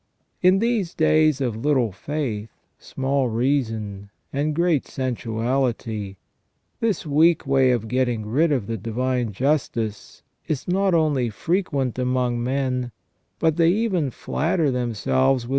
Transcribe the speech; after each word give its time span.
In 0.41 0.57
these 0.57 0.95
days 0.95 1.39
of 1.41 1.55
little 1.55 1.91
faith, 1.91 2.49
small 2.79 3.29
reason, 3.29 4.09
and 4.33 4.55
great 4.55 4.87
sensuality, 4.87 6.15
this 6.79 7.05
weak 7.05 7.45
way 7.45 7.69
of 7.69 7.87
getting 7.87 8.25
rid 8.25 8.51
of 8.51 8.65
the 8.65 8.77
divine 8.77 9.31
justice 9.31 10.23
is 10.47 10.67
not 10.67 10.95
only 10.95 11.29
frequent 11.29 11.99
among 11.99 12.43
men, 12.43 12.91
but 13.37 13.57
they 13.57 13.69
even 13.69 14.09
flatter 14.09 14.71
themselves 14.71 15.43
with 15.45 15.49
* 15.49 15.49
S. 15.49 15.49